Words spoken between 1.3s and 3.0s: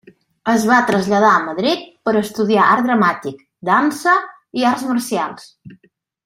a Madrid per a estudiar art